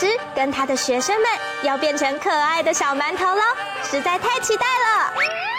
[0.00, 1.26] 师跟他的学生们
[1.62, 3.42] 要变成可爱的小馒头喽，
[3.82, 5.12] 实在太期待了。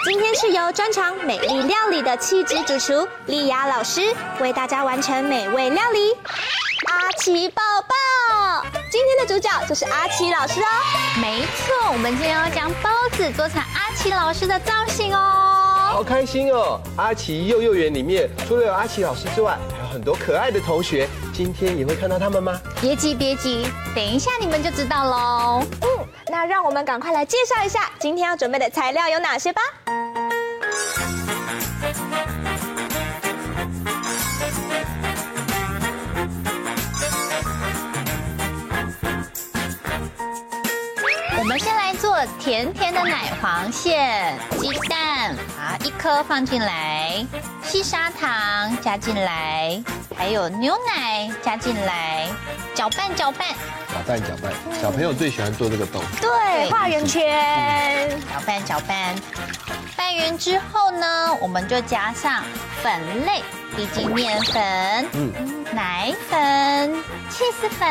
[0.04, 4.02] 今天是由专长美丽料理的气质主厨莉亚老师
[4.40, 6.18] 为大家完成美味料理。
[6.88, 10.66] 阿奇宝宝，今天的主角就是阿奇老师哦。
[11.22, 15.20] 没错，我们今天要将包子做成阿奇老师的造型哦。
[15.92, 16.82] 好开心哦！
[16.98, 21.08] 阿奇幼幼园里面除了有阿奇老师之外，还有很多可爱的同学。
[21.34, 22.60] 今天也会看到他们吗？
[22.80, 23.66] 别急别急，
[23.96, 25.64] 等一下你们就知道喽。
[25.82, 25.88] 嗯，
[26.28, 29.62] 那让我们赶快来介绍一下今天要准备的材料有哪些吧。
[41.40, 47.26] 我们先来做甜甜的奶黄馅，鸡蛋啊一颗放进来，
[47.72, 49.82] 细砂糖加进来，
[50.18, 52.28] 还有牛奶加进来，
[52.76, 53.48] 搅拌搅拌，
[53.88, 54.52] 搅拌搅拌。
[54.82, 56.20] 小朋友最喜欢做这个动作。
[56.20, 59.16] 对，画圆圈，搅拌搅拌。
[59.96, 62.44] 拌匀之后呢，我们就加上
[62.84, 63.42] 粉类，
[63.78, 66.94] 低筋面粉、嗯，奶粉、
[67.30, 67.88] 起司粉，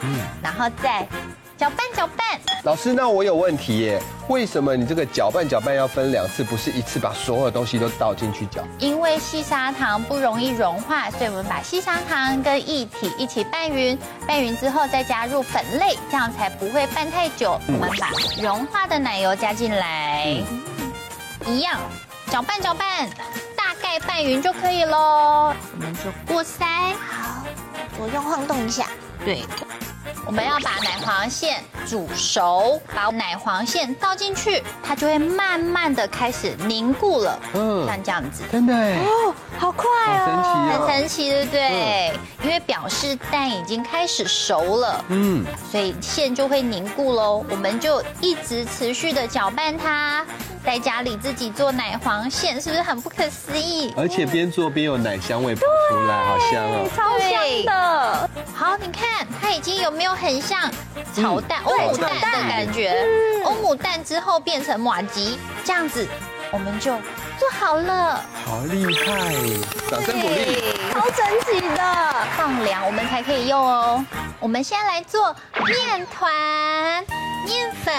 [0.00, 1.08] 嗯，然后再。
[1.56, 4.02] 搅拌搅拌，老师，那我有问题耶？
[4.28, 8.60] 为什么你这个搅拌搅拌要分两次，不是一次把所有东西都倒进去搅？
[8.80, 17.60] 因为细砂糖不容易融化，所以我们把细砂糖跟液体一起拌匀，拌匀之后再加入粉类，这样才不会拌太久。
[17.68, 18.10] 我们把
[18.42, 20.36] 融化的奶油加进来，
[21.46, 21.78] 一样
[22.30, 23.08] 搅拌搅拌，
[23.54, 25.54] 大概拌匀就可以喽。
[25.72, 27.44] 我们就过筛，好，
[27.96, 28.86] 左右晃动一下，
[29.24, 29.44] 对。
[30.26, 37.38] 我们要把奶黄馅煮熟，把奶黄馅倒进去，它就会慢慢的开始凝固了。
[37.52, 38.42] 嗯，像这样子。
[38.50, 42.08] 真的哦，好快哦，神奇哦，很神奇，对不对？
[42.08, 45.04] 嗯，因为表示蛋已经开始熟了。
[45.08, 47.44] 嗯，所以馅就会凝固喽。
[47.50, 50.24] 我们就一直持续的搅拌它。
[50.64, 53.92] 在家里自己做奶黄馅，是不是很不可思议？
[53.96, 58.30] 而且边做边有奶香味跑出来，好香哦，超香的。
[58.54, 60.70] 好，你看它已经有没有很像
[61.14, 63.06] 炒蛋、欧、嗯、姆蛋的感觉？
[63.44, 66.08] 欧、嗯、姆蛋之后变成马吉，这样子
[66.50, 66.92] 我们就
[67.38, 68.24] 做好了。
[68.46, 69.32] 好厉害！
[69.90, 70.62] 掌声鼓励。
[70.92, 74.02] 超神奇的，放凉我们才可以用哦。
[74.40, 75.36] 我们先来做
[75.66, 77.04] 面团、
[77.44, 77.94] 面粉。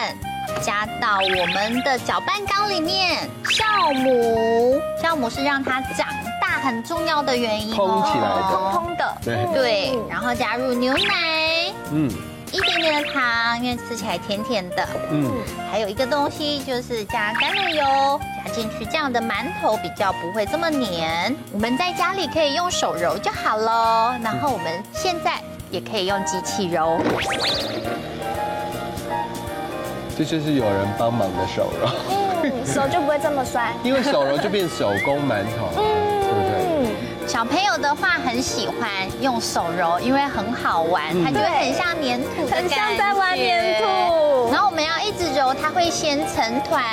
[0.61, 6.07] 加到我们的搅拌缸里面，酵母，酵母是让它长
[6.41, 7.75] 大很重要的原因哦。
[7.75, 9.17] 通起来的，通通的。
[9.23, 12.09] 对对，然后加入牛奶，嗯，
[12.51, 14.87] 一点点的糖，因为吃起来甜甜的。
[15.11, 15.31] 嗯，
[15.71, 21.35] 还有一个东西就是加橄榄油，加进去，这样的馒头比较不会这么黏。
[21.51, 25.33] 我们在家里可以用手揉就好了，然后我们现在
[25.69, 26.99] 也可以用机器揉。
[30.17, 31.89] 这就是有人帮忙的手揉，
[32.43, 37.27] 嗯，手就不会这么酸， 因为手揉就变手工馒头，嗯，对不对？
[37.27, 38.87] 小朋友的话很喜欢
[39.19, 44.51] 用手揉，因为很好玩，它就会很像粘土，很像在玩粘土。
[44.51, 46.83] 然后我们要一直揉，它会先成团，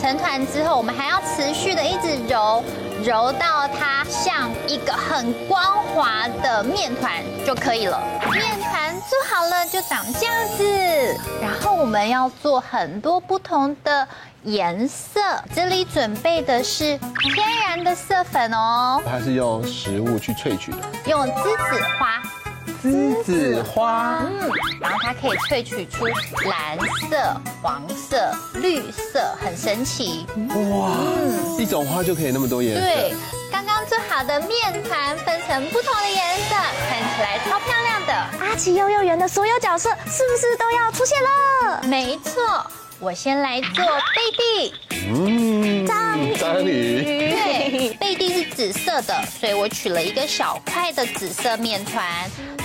[0.00, 2.62] 成团之后我们还要持续的一直揉，
[3.04, 5.60] 揉到它像一个很光
[5.94, 7.12] 滑的面团
[7.44, 8.00] 就可以了。
[8.32, 14.06] 面团做好了就长这样子，然后我们要做很多不同的
[14.44, 15.20] 颜色。
[15.54, 22.22] 这里准备的是天然的色粉哦，它是用食物去萃取的，用栀子花。
[22.82, 24.50] 栀子花，嗯，
[24.80, 26.04] 然后它可以萃取出
[26.48, 26.76] 蓝
[27.08, 27.16] 色、
[27.62, 30.26] 黄色、绿色，很神奇。
[30.48, 32.80] 哇，嗯，一种花就可以那么多颜色。
[32.80, 33.14] 对，
[33.52, 36.56] 刚刚做好的面团分成不同的颜色，
[36.88, 38.12] 看起来超漂亮的。
[38.44, 41.82] 阿奇幼幼园的所有角色是不是都要出现了？
[41.84, 42.66] 没错，
[42.98, 44.74] 我先来做贝蒂。
[45.08, 47.21] 嗯，章鱼。
[48.54, 52.04] 紫色的，所以我取了一个小块的紫色面团。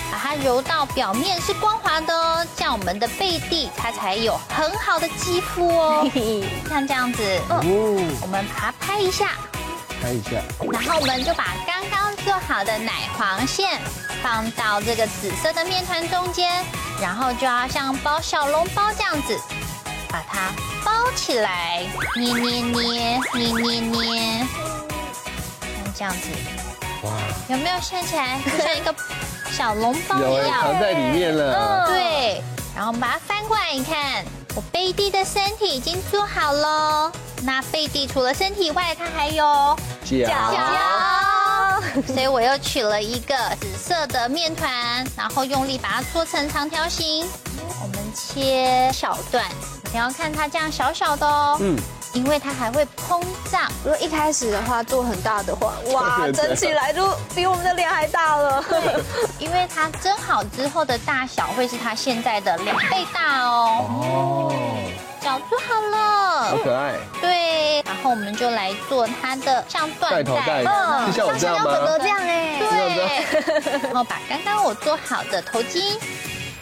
[0.10, 6.10] 把它揉到表面是光滑的哦，这样我们的贝蒂它才有很好的肌肤哦。
[6.70, 7.60] 像这样子，哦，
[8.22, 9.32] 我们把它拍一下，
[10.02, 10.42] 拍一下，
[10.72, 13.80] 然后我们就把刚刚做好的奶黄馅
[14.24, 16.64] 放到这个紫色的面团中间，
[17.02, 19.38] 然后就要像包小笼包这样子，
[20.10, 20.52] 把它
[20.86, 21.86] 包起来，
[22.16, 24.48] 捏捏捏，捏捏捏，
[25.98, 26.28] 这样子，
[27.04, 27.12] 哇，
[27.50, 28.94] 有没有看起来 像一个
[29.52, 30.62] 小笼包一样？
[30.62, 31.88] 藏在里面了。
[31.88, 32.44] 嗯，对。
[32.76, 34.24] 然后我们把它翻过来，你看，
[34.56, 37.12] 我贝蒂的身体已经做好了。
[37.42, 40.18] 那贝蒂除了身体以外，它还有脚。
[42.06, 47.28] 所以我又取了一个紫色的面团，然后用力把它搓成长条形。
[47.82, 49.44] 我们切小段，
[49.92, 51.58] 你要看它这样小小的哦。
[51.60, 51.76] 嗯。
[52.18, 53.22] 因为它还会膨
[53.52, 53.72] 胀。
[53.84, 58.64] 如果一开始的话做很大的话， 哇，蒸起来就比我们的脸还大了。
[58.68, 59.04] 对，
[59.38, 63.86] 因为它蒸好之后的大小会是它现在的两倍大哦。
[63.88, 64.54] 哦，
[65.22, 66.96] 脚做好了，好可爱。
[67.22, 71.98] 对，然后我们就来做它的像缎带，嗯，像我这样吗？
[72.00, 73.80] 这样哎，对。
[73.84, 76.00] 然后把刚刚我做好的头巾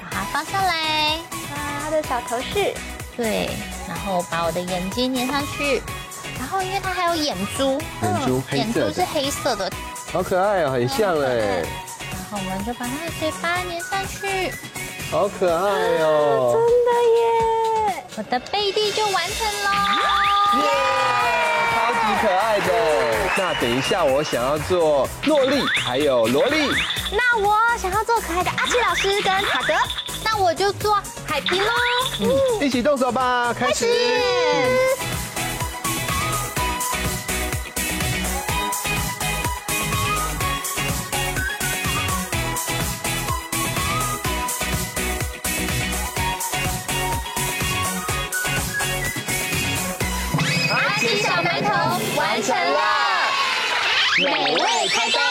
[0.01, 1.15] 把它放上来，
[1.53, 2.73] 啊，它的小头饰，
[3.15, 3.49] 对。
[3.87, 5.81] 然后把我的眼睛粘上去，
[6.37, 9.71] 然后因为它还有眼珠，眼珠，眼珠是黑色的，
[10.11, 11.63] 好可爱哦，很像哎。
[12.11, 14.51] 然后我们就把它的嘴巴粘上去，
[15.11, 15.71] 好可爱
[16.03, 18.03] 哦，真的耶！
[18.17, 19.69] 我的贝蒂就完成了，
[20.63, 20.67] 耶，
[21.73, 22.69] 超级可爱的。
[23.37, 26.69] 那等一下我想要做诺丽，还有萝莉。
[27.11, 29.73] 那我想要做可爱的阿奇老师跟塔德。
[30.23, 30.97] 那我就做
[32.61, 33.85] 一起动手吧，开始。
[50.71, 51.69] 阿奇小馒头
[52.17, 52.79] 完成了，
[54.19, 55.21] 美味开动。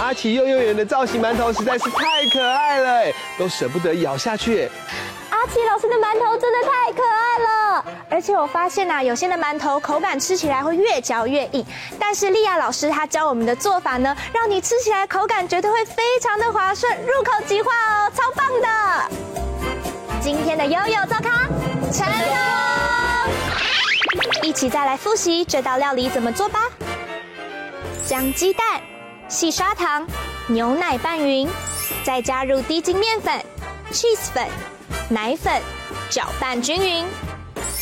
[0.00, 4.70] 阿奇幼幼园的造型馒头实在是太可爱了，都舍不得咬下去。
[5.30, 11.64] 阿奇老师的馒头真的太可爱了，而且我发现呐、有些的馒头口感吃起来会越嚼越硬，
[11.98, 18.68] 但是莉亚老师她教我们的做法呢，让你吃起来口感绝对会非常的滑顺，入口即化哦，超棒的。
[20.20, 21.46] 今天的悠悠灶咖
[21.92, 22.34] 成功，
[24.42, 26.60] 一起再来复习这道料理怎么做吧。
[28.06, 28.80] 将鸡蛋。
[29.26, 30.06] 细砂糖、
[30.48, 31.48] 牛奶拌匀，
[32.02, 33.32] 再加入低筋面粉、
[33.90, 34.46] cheese 粉、
[35.08, 35.60] 奶粉，
[36.10, 37.06] 搅拌均匀。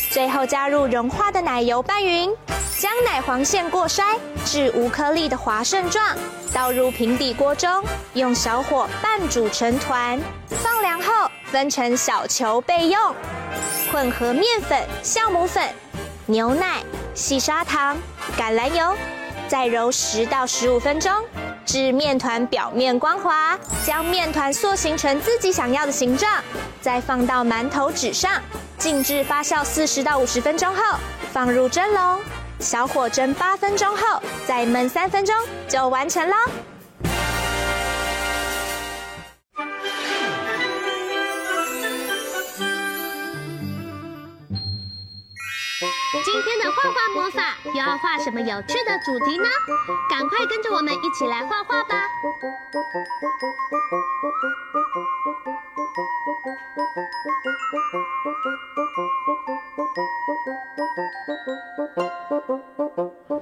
[0.09, 2.31] 最后加入融化的奶油拌匀，
[2.77, 6.15] 将奶黄馅过筛至无颗粒的滑顺状，
[6.53, 7.83] 倒入平底锅中，
[8.13, 10.19] 用小火拌煮成团。
[10.61, 13.15] 放凉后分成小球备用。
[13.91, 15.67] 混合面粉、酵母粉、
[16.25, 16.81] 牛奶、
[17.13, 17.97] 细砂糖、
[18.37, 18.95] 橄榄油。
[19.47, 21.11] 再揉十到十五分钟，
[21.65, 26.31] 至面团表面光滑，将面团塑形成自己想要的形状，
[26.81, 28.41] 再放到馒头纸上，
[28.77, 30.97] 静置发酵四十到五十分钟后，
[31.31, 32.19] 放入蒸笼，
[32.59, 35.33] 小火蒸八分钟后，再焖三分钟
[35.67, 36.35] 就完成了。
[46.25, 49.45] 今天的画画魔法又要画什么有趣的主题呢？
[50.09, 52.07] 赶快跟着我们一起来画画吧！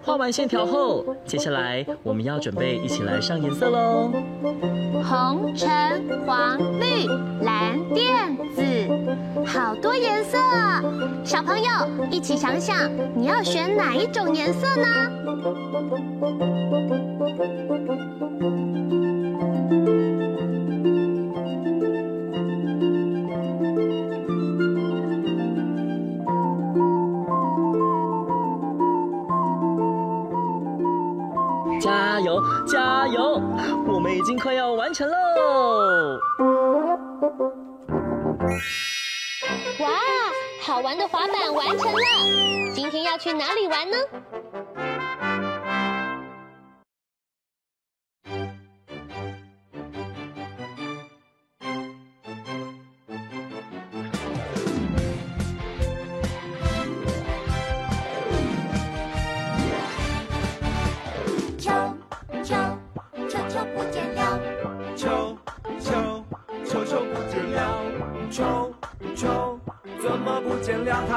[0.03, 4.11] 画完线条后，接下来我们要准备一起来上颜色喽。
[5.03, 5.69] 红、橙、
[6.25, 7.07] 黄、绿、
[7.43, 8.63] 蓝、靛、紫，
[9.45, 10.81] 好多颜色啊！
[11.23, 11.69] 小朋友
[12.09, 12.89] 一起想想，
[13.21, 16.80] 你要选哪一种颜色呢？
[40.71, 42.71] 好玩的滑板完成了！
[42.73, 43.97] 今天要去哪里玩呢？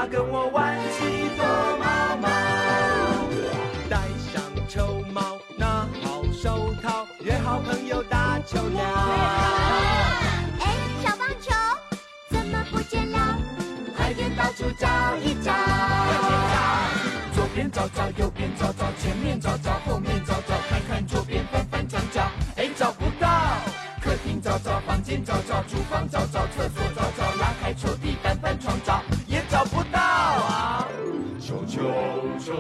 [0.05, 1.47] 他跟我玩起躲
[1.81, 2.29] 猫猫，
[3.89, 3.97] 戴
[4.31, 8.39] 上球帽，拿好手套，约好朋友打。
[8.41, 8.81] 球了。
[10.61, 11.55] 哎，小棒球
[12.29, 13.39] 怎么不见了？
[13.97, 14.87] 快点到处找
[15.25, 15.51] 一找。
[17.35, 19.71] 左边找找，右边找找，前面找找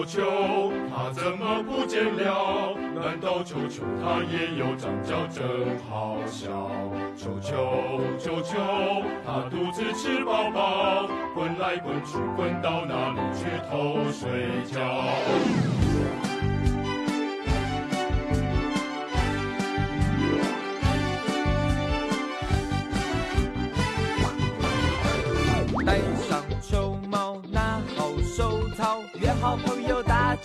[0.04, 2.76] 球球，它怎么不见了？
[2.94, 6.70] 难道球球它也有长脚，真好笑？
[7.16, 8.58] 球球球球，
[9.25, 15.83] 它肚子吃饱饱，滚来滚去，滚到哪里去偷睡觉？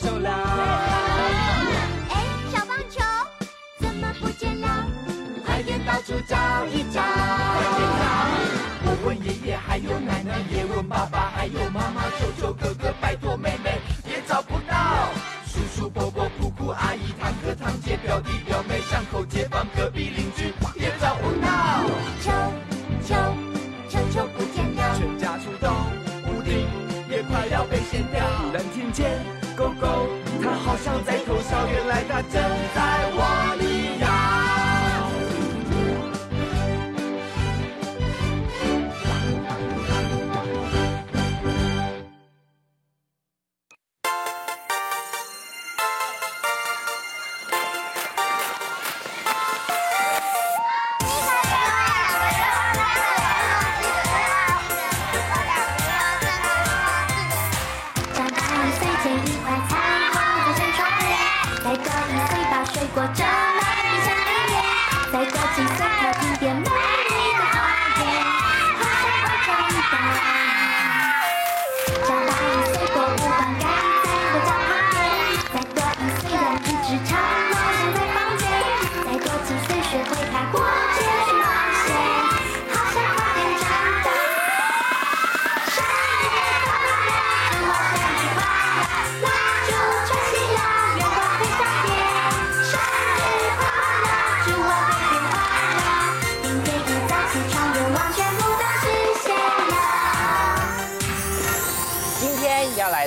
[0.02, 0.30] 球了。
[2.10, 2.16] 哎，
[2.52, 3.00] 小棒球
[3.80, 4.86] 怎么不见了？
[5.46, 6.36] 快点到处找
[6.68, 7.02] 一找。
[8.82, 11.06] 我问爷爷，还有奶奶，也问爸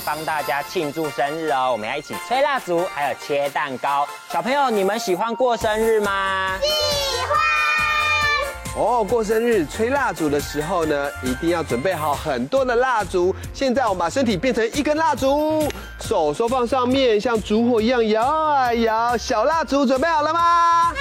[0.04, 4.06] 帮大家庆祝生日哦，我们要一起吹蜡烛，还有切蛋糕。
[4.30, 6.58] 小朋友，你们喜欢过生日吗？
[6.60, 6.68] 喜
[7.26, 7.38] 欢
[8.74, 13.34] 哦，过生日吹蜡烛的时候呢，一定要准备好很多的蜡烛。
[13.52, 15.68] 现在我们把身体变成一根蜡烛，
[16.00, 19.16] 手手放上面，像烛火一样摇啊摇。
[19.16, 20.92] 小蜡烛准备好了吗？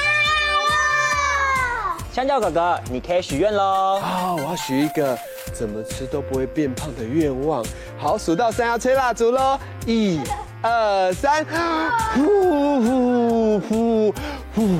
[2.14, 4.02] 香蕉哥哥，你可以许愿喽。
[4.02, 5.18] 好，我要许一个
[5.54, 7.64] 怎么吃都不会变胖的愿望。
[7.98, 10.20] 好，数到三要吹蜡烛喽，一、
[10.62, 11.46] 二、三，
[12.14, 14.14] 呼呼呼
[14.56, 14.80] 呼，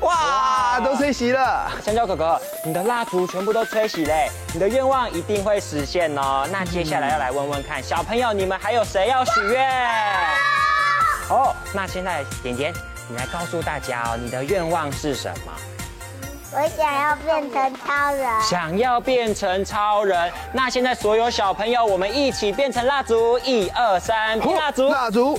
[0.00, 1.70] 哇，都吹熄了。
[1.82, 6.46] 香蕉哥哥，你的蜡烛全部都吹熄嘞，你的愿望一定会实现哦。
[6.52, 9.68] 那接下来要来问问看，小朋友你们还有谁要许愿？
[11.30, 12.72] 哦，那现在点点，
[13.08, 15.52] 你来告诉大家哦，你的愿望是什么？
[16.50, 18.40] 我想要变成超人。
[18.42, 25.38] 想要变成超人，那现在所有小朋友，我们一起变成蜡烛，一二三，蜡烛，蜡烛。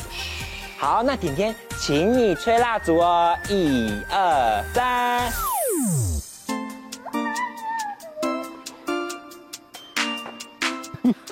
[0.78, 5.49] 好，那点点，请你吹蜡烛哦，一二三。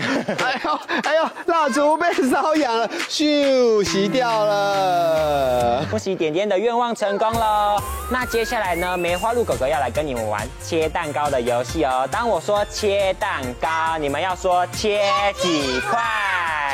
[0.44, 5.86] 哎呦哎呦，蜡烛被烧痒了，咻，熄掉了。
[5.90, 7.82] 恭喜点点的愿望成功了。
[8.10, 12.08] 那接下来呢，梅花鹿哥哥要来跟你们玩切蛋糕的游戏哦。
[12.12, 15.02] 当我说切蛋糕，你们要说切
[15.42, 16.00] 几块。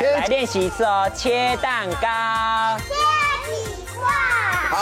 [0.00, 3.13] 来练习一次哦，切蛋糕。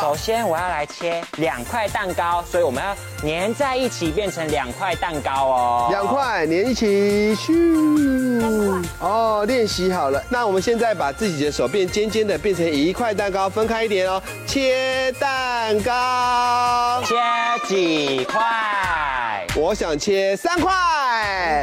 [0.01, 2.97] 首先我要来切两块蛋糕，所以我们要
[3.29, 5.89] 粘在一起变成两块蛋糕哦。
[5.91, 8.83] 两块粘一起，咻！
[9.01, 10.23] 哦，练习好了。
[10.29, 14.23] 那我们现在把自己的手变尖尖的，变成一块蛋糕，分开一点哦。
[14.47, 17.15] 切蛋糕，切
[17.67, 19.47] 几块？
[19.55, 20.73] 我想切三块。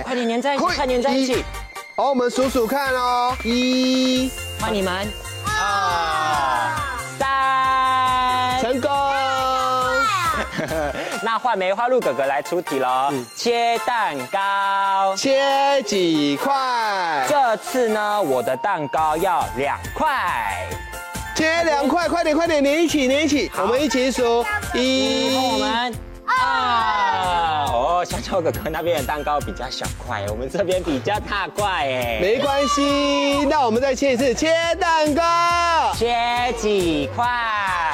[0.05, 1.43] 快点粘在一起，快粘在一起。
[1.95, 5.07] 好，我们数数看哦，一，换你们，
[5.45, 6.88] 二，
[11.23, 13.11] 那换梅花鹿哥哥来出题喽。
[13.35, 17.25] 切蛋糕，切几块？
[17.27, 20.67] 这次呢，我的蛋糕要两块。
[21.35, 27.65] 切两块，快点快点，连一起连一起，我们一起数一，我们二。
[27.71, 32.19] 哦，香蕉哥哥那边的蛋糕比较小块，我们这边比较大块哎。
[32.21, 37.25] 没关系，那我们再切一次，切蛋糕，切几块？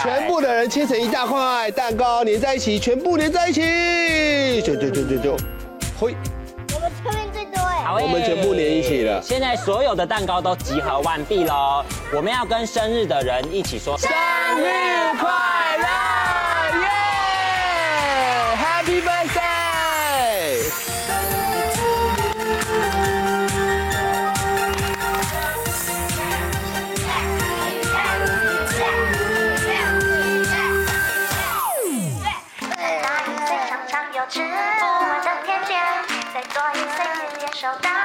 [0.06, 5.36] 全部的人切成一大块蛋糕，连在一起，全部连在一起，就就就就就，
[6.00, 6.16] 嘿。
[7.84, 9.20] 好，我们全部连一起了。
[9.24, 11.84] 现在所有的蛋糕都集合完毕喽，
[12.16, 15.28] 我们要跟生日的人一起说生日快
[15.78, 15.88] 乐，
[16.82, 16.88] 耶
[18.62, 19.45] ！Happy birthday！
[37.66, 38.05] 天天收到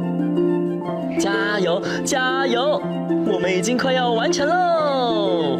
[1.21, 2.81] 加油，加油！
[3.31, 5.59] 我们已经快要完成喽。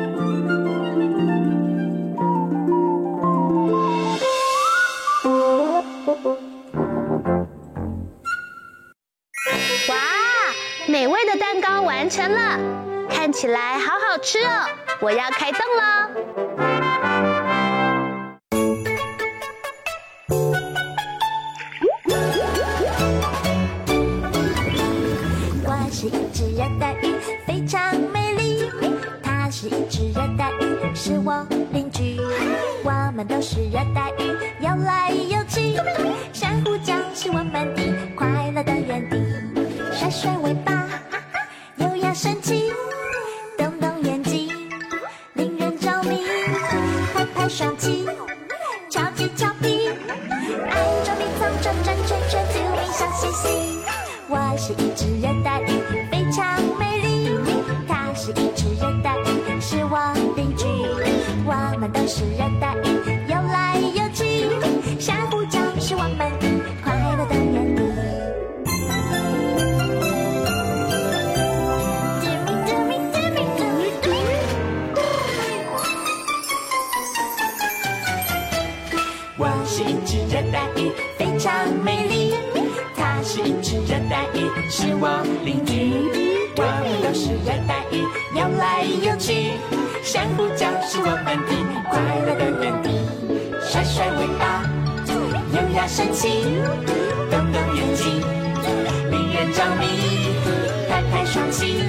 [9.87, 9.95] 哇，
[10.87, 12.57] 美味的蛋糕完成了，
[13.07, 14.65] 看起来好好吃哦！
[14.99, 16.10] 我要开动喽。
[26.41, 27.13] 是热带鱼，
[27.45, 28.67] 非常美丽。
[29.21, 32.19] 它是一只热带鱼，是我邻居。
[32.83, 34.25] 我们都是热带鱼，
[34.59, 35.77] 游来游去。
[36.33, 39.17] 珊瑚礁是我们的快乐的园地。
[39.93, 40.89] 甩甩尾巴，
[41.75, 42.60] 优雅神气，
[62.21, 62.85] 是热带鱼，
[63.27, 64.45] 游来游去。
[64.99, 66.45] 珊瑚礁是我们的
[66.83, 67.81] 快乐的园地。
[72.21, 74.15] Do me do me do me do me do me。
[79.39, 81.49] 我是一只热带鱼，非常
[81.83, 82.35] 美丽。
[82.95, 84.37] 它是一只热带鱼，
[84.69, 85.73] 是我邻居。
[86.55, 88.05] 我们都是热带鱼，
[88.37, 89.53] 游来游去，
[90.11, 91.55] 相互交是我们的
[91.87, 91.95] 快
[92.27, 92.99] 乐的园地。
[93.63, 94.67] 甩甩尾巴，
[95.07, 96.51] 优雅神气，
[97.31, 98.19] 动动眼睛，
[99.07, 100.35] 令人着迷。
[100.89, 101.79] 拍拍双鳍，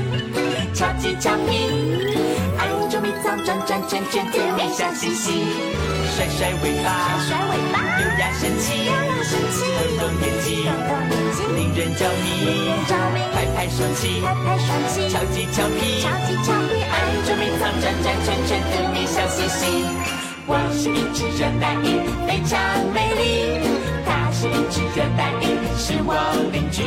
[0.72, 1.66] 敲击俏皮，
[2.62, 5.42] 爱捉迷藏，转转圈圈，甜蜜笑嘻嘻。
[6.14, 9.66] 甩甩尾巴，甩甩尾巴，优雅神气，优雅神气，
[9.98, 13.18] 动动眼睛，动动眼睛，令人着迷，令人着迷。
[13.34, 16.81] 拍拍双鳍，拍拍双鳍，敲击俏皮，敲击俏皮，
[17.32, 19.64] 爱捉迷藏，转转圈圈，甜蜜笑嘻嘻。
[20.44, 22.60] 我是一只热带鱼，非常
[22.92, 23.56] 美丽。
[24.04, 26.12] 它是一只热带鱼，是我
[26.52, 26.84] 邻居。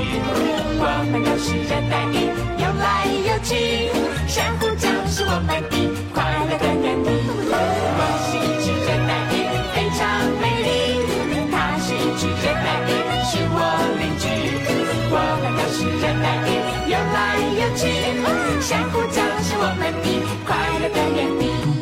[0.77, 2.29] 我们都是热带鱼，
[2.61, 3.89] 游来游去，
[4.27, 7.09] 珊瑚礁是我们的快乐的园地。
[7.49, 10.05] 我是一只热带鱼，非常
[10.37, 10.69] 美丽。
[11.49, 12.93] 它是一只热带鱼，
[13.25, 13.57] 是我
[13.97, 14.29] 邻居。
[15.09, 16.53] 我们都是热带鱼，
[16.87, 17.81] 游来游去，
[18.61, 21.74] 相互交是我们的快乐的园地。